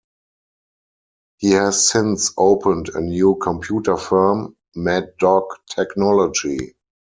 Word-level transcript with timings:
He 1.37 1.51
has 1.51 1.87
since 1.87 2.33
opened 2.35 2.89
a 2.95 3.01
new 3.01 3.35
computer 3.35 3.97
firm, 3.97 4.55
Mad 4.75 5.13
Dog 5.19 5.43
Technology. 5.69 6.73